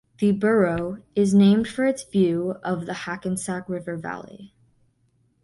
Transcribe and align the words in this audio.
The 0.17 0.31
borough 0.31 1.03
is 1.13 1.35
named 1.35 1.67
for 1.67 1.85
its 1.85 2.01
view 2.03 2.53
of 2.63 2.87
the 2.87 2.93
Hackensack 3.05 3.69
River 3.69 3.97
valley. 3.97 4.55